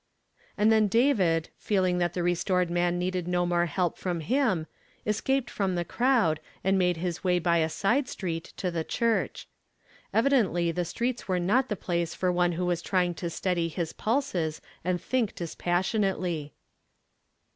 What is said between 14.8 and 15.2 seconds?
and